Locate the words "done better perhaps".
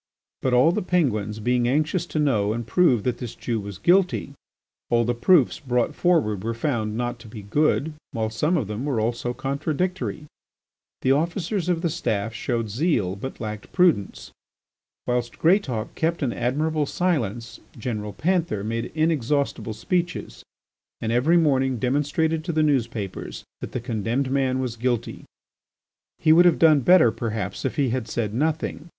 26.57-27.65